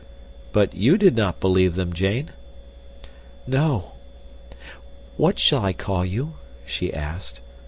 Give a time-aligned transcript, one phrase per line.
[0.51, 2.31] "But you did not believe them, Jane?"
[3.45, 6.33] "No;—what shall I call you?"
[6.65, 7.39] she asked.